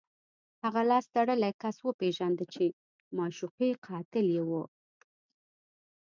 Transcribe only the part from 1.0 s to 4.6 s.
تړلی کس وپېژنده چې د معشوقې قاتل یې و